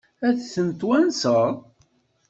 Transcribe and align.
Ad 0.27 0.37
ten-twanseḍ? 0.51 1.53